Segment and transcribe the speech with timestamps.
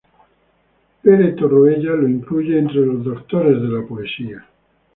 [1.03, 4.43] Pere Torroella lo incluye entre los "doctores" de la poesía.